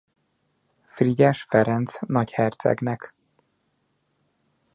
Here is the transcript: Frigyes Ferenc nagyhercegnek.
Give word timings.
Frigyes 0.85 1.41
Ferenc 1.41 1.99
nagyhercegnek. 2.05 3.13